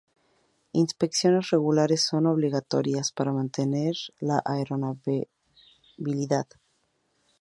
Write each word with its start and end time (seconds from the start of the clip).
Inspecciones 0.71 1.51
regulares 1.51 2.01
son 2.01 2.25
obligatorias 2.25 3.11
para 3.11 3.31
mantener 3.31 3.93
la 4.19 4.41
aeronavegabilidad. 4.43 6.47